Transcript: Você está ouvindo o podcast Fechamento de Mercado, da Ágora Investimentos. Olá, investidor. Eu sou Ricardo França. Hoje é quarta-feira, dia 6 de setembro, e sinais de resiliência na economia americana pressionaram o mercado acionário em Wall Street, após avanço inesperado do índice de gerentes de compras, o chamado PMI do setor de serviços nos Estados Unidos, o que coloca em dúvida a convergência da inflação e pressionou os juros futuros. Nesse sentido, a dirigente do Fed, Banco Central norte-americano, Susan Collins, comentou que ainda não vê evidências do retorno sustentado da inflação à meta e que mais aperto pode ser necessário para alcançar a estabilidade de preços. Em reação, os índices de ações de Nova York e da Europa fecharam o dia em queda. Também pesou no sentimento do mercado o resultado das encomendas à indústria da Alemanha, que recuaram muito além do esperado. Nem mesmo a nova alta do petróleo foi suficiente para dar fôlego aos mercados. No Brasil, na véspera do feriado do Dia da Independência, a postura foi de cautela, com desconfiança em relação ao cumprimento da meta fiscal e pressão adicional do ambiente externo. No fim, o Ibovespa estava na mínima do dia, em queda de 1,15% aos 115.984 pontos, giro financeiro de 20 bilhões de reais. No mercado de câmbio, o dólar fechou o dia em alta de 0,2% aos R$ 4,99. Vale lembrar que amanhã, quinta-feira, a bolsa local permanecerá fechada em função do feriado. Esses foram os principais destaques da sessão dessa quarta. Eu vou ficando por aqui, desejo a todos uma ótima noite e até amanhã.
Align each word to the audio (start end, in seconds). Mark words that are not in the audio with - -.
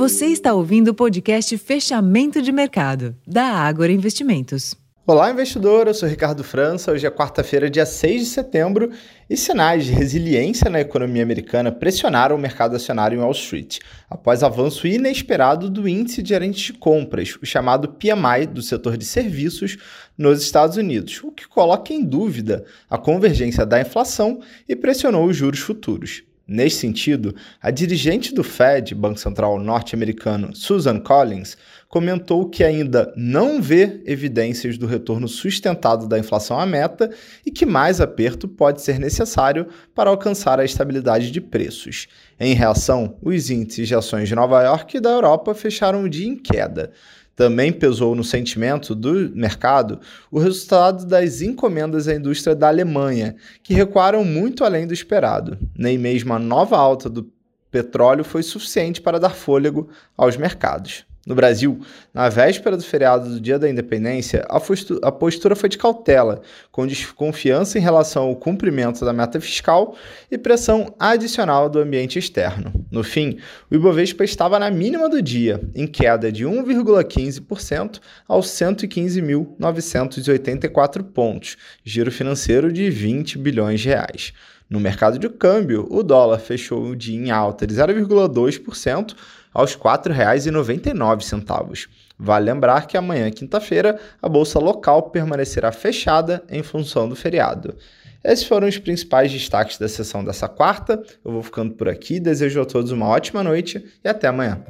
Você 0.00 0.28
está 0.28 0.54
ouvindo 0.54 0.88
o 0.88 0.94
podcast 0.94 1.58
Fechamento 1.58 2.40
de 2.40 2.50
Mercado, 2.50 3.14
da 3.26 3.44
Ágora 3.44 3.92
Investimentos. 3.92 4.74
Olá, 5.06 5.30
investidor. 5.30 5.88
Eu 5.88 5.92
sou 5.92 6.08
Ricardo 6.08 6.42
França. 6.42 6.90
Hoje 6.90 7.06
é 7.06 7.10
quarta-feira, 7.10 7.68
dia 7.68 7.84
6 7.84 8.22
de 8.22 8.26
setembro, 8.28 8.90
e 9.28 9.36
sinais 9.36 9.84
de 9.84 9.92
resiliência 9.92 10.70
na 10.70 10.80
economia 10.80 11.22
americana 11.22 11.70
pressionaram 11.70 12.34
o 12.34 12.38
mercado 12.38 12.74
acionário 12.76 13.18
em 13.18 13.20
Wall 13.20 13.32
Street, 13.32 13.80
após 14.08 14.42
avanço 14.42 14.86
inesperado 14.86 15.68
do 15.68 15.86
índice 15.86 16.22
de 16.22 16.30
gerentes 16.30 16.62
de 16.62 16.72
compras, 16.72 17.36
o 17.36 17.44
chamado 17.44 17.86
PMI 17.86 18.46
do 18.46 18.62
setor 18.62 18.96
de 18.96 19.04
serviços 19.04 19.76
nos 20.16 20.40
Estados 20.40 20.78
Unidos, 20.78 21.22
o 21.22 21.30
que 21.30 21.46
coloca 21.46 21.92
em 21.92 22.02
dúvida 22.02 22.64
a 22.88 22.96
convergência 22.96 23.66
da 23.66 23.78
inflação 23.78 24.40
e 24.66 24.74
pressionou 24.74 25.26
os 25.26 25.36
juros 25.36 25.60
futuros. 25.60 26.22
Nesse 26.52 26.78
sentido, 26.78 27.32
a 27.62 27.70
dirigente 27.70 28.34
do 28.34 28.42
Fed, 28.42 28.92
Banco 28.92 29.20
Central 29.20 29.60
norte-americano, 29.60 30.52
Susan 30.52 30.98
Collins, 30.98 31.56
comentou 31.90 32.48
que 32.48 32.62
ainda 32.62 33.12
não 33.16 33.60
vê 33.60 34.00
evidências 34.06 34.78
do 34.78 34.86
retorno 34.86 35.26
sustentado 35.26 36.06
da 36.06 36.20
inflação 36.20 36.58
à 36.58 36.64
meta 36.64 37.10
e 37.44 37.50
que 37.50 37.66
mais 37.66 38.00
aperto 38.00 38.46
pode 38.46 38.80
ser 38.80 39.00
necessário 39.00 39.66
para 39.92 40.08
alcançar 40.08 40.60
a 40.60 40.64
estabilidade 40.64 41.32
de 41.32 41.40
preços. 41.40 42.06
Em 42.38 42.54
reação, 42.54 43.16
os 43.20 43.50
índices 43.50 43.88
de 43.88 43.94
ações 43.96 44.28
de 44.28 44.36
Nova 44.36 44.62
York 44.62 44.96
e 44.96 45.00
da 45.00 45.10
Europa 45.10 45.52
fecharam 45.52 46.04
o 46.04 46.08
dia 46.08 46.28
em 46.28 46.36
queda. 46.36 46.92
Também 47.34 47.72
pesou 47.72 48.14
no 48.14 48.22
sentimento 48.22 48.94
do 48.94 49.32
mercado 49.34 49.98
o 50.30 50.38
resultado 50.38 51.04
das 51.04 51.42
encomendas 51.42 52.06
à 52.06 52.14
indústria 52.14 52.54
da 52.54 52.68
Alemanha, 52.68 53.34
que 53.64 53.74
recuaram 53.74 54.24
muito 54.24 54.62
além 54.62 54.86
do 54.86 54.94
esperado. 54.94 55.58
Nem 55.76 55.98
mesmo 55.98 56.32
a 56.34 56.38
nova 56.38 56.76
alta 56.76 57.10
do 57.10 57.28
petróleo 57.68 58.22
foi 58.22 58.44
suficiente 58.44 59.00
para 59.00 59.18
dar 59.18 59.30
fôlego 59.30 59.88
aos 60.16 60.36
mercados. 60.36 61.09
No 61.26 61.34
Brasil, 61.34 61.80
na 62.14 62.30
véspera 62.30 62.78
do 62.78 62.82
feriado 62.82 63.28
do 63.28 63.40
Dia 63.40 63.58
da 63.58 63.68
Independência, 63.68 64.42
a 64.48 65.12
postura 65.12 65.54
foi 65.54 65.68
de 65.68 65.76
cautela, 65.76 66.40
com 66.72 66.86
desconfiança 66.86 67.78
em 67.78 67.82
relação 67.82 68.22
ao 68.22 68.36
cumprimento 68.36 69.04
da 69.04 69.12
meta 69.12 69.38
fiscal 69.38 69.94
e 70.30 70.38
pressão 70.38 70.94
adicional 70.98 71.68
do 71.68 71.78
ambiente 71.78 72.18
externo. 72.18 72.72
No 72.90 73.04
fim, 73.04 73.36
o 73.70 73.74
Ibovespa 73.74 74.24
estava 74.24 74.58
na 74.58 74.70
mínima 74.70 75.10
do 75.10 75.20
dia, 75.20 75.60
em 75.74 75.86
queda 75.86 76.32
de 76.32 76.46
1,15% 76.46 78.00
aos 78.26 78.46
115.984 78.46 81.02
pontos, 81.02 81.58
giro 81.84 82.10
financeiro 82.10 82.72
de 82.72 82.88
20 82.88 83.36
bilhões 83.36 83.80
de 83.80 83.90
reais. 83.90 84.32
No 84.70 84.80
mercado 84.80 85.18
de 85.18 85.28
câmbio, 85.28 85.86
o 85.90 86.02
dólar 86.02 86.38
fechou 86.38 86.86
o 86.86 86.96
dia 86.96 87.18
em 87.18 87.30
alta 87.30 87.66
de 87.66 87.74
0,2% 87.74 89.14
aos 89.52 89.74
R$ 89.74 89.80
4,99. 89.80 91.88
Vale 92.18 92.44
lembrar 92.44 92.86
que 92.86 92.96
amanhã, 92.96 93.30
quinta-feira, 93.30 93.98
a 94.20 94.28
bolsa 94.28 94.58
local 94.58 95.10
permanecerá 95.10 95.72
fechada 95.72 96.42
em 96.50 96.62
função 96.62 97.08
do 97.08 97.16
feriado. 97.16 97.74
Esses 98.22 98.44
foram 98.44 98.68
os 98.68 98.76
principais 98.76 99.32
destaques 99.32 99.78
da 99.78 99.88
sessão 99.88 100.22
dessa 100.22 100.46
quarta. 100.46 101.02
Eu 101.24 101.32
vou 101.32 101.42
ficando 101.42 101.74
por 101.74 101.88
aqui, 101.88 102.20
desejo 102.20 102.60
a 102.60 102.66
todos 102.66 102.92
uma 102.92 103.08
ótima 103.08 103.42
noite 103.42 103.82
e 104.04 104.08
até 104.08 104.28
amanhã. 104.28 104.62